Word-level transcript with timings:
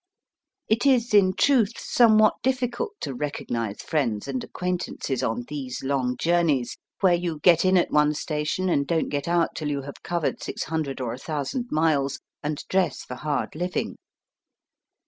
It 0.67 0.83
is, 0.87 1.13
in 1.13 1.33
truth, 1.35 1.73
somewhat 1.77 2.33
difl&cult 2.43 2.93
to 3.01 3.13
re 3.13 3.29
cognize 3.29 3.83
friends 3.83 4.27
and 4.27 4.43
acquaintances 4.43 5.21
on 5.21 5.43
these 5.47 5.83
long 5.83 6.17
journeys, 6.17 6.75
where 7.01 7.13
you 7.13 7.39
get 7.43 7.63
in 7.63 7.77
at 7.77 7.91
one 7.91 8.15
station 8.15 8.67
and 8.67 8.87
don't 8.87 9.09
get 9.09 9.27
out 9.27 9.49
till 9.53 9.69
you 9.69 9.83
have 9.83 10.01
covered 10.01 10.41
six 10.41 10.63
hundred 10.63 10.99
or 11.01 11.13
a 11.13 11.19
thousand 11.19 11.67
miles, 11.69 12.19
and 12.41 12.63
dress 12.67 13.03
for 13.03 13.13
hard 13.13 13.53
living. 13.53 13.97